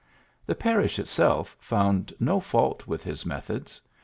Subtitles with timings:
[0.47, 3.79] The parish itself found no fault with his methods.